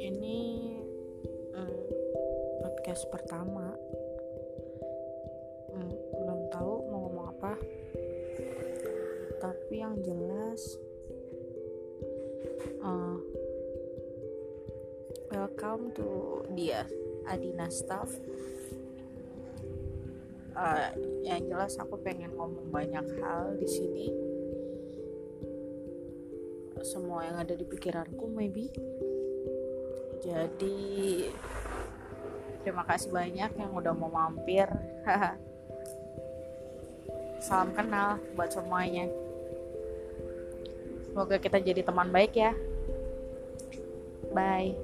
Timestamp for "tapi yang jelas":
9.44-10.60